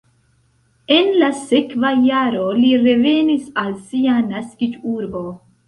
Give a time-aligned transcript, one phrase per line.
[0.95, 5.27] En la sekva jaro li revenis al sia naskiĝurbo.